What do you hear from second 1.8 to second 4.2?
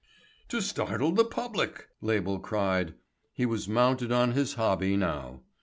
Label cried. He was mounted